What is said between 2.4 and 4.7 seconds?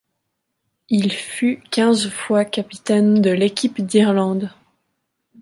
capitaine de l'équipe d'Irlande.